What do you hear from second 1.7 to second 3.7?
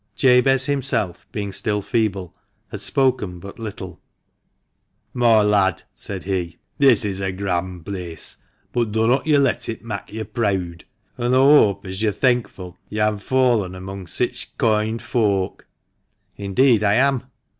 feeble, had spoken but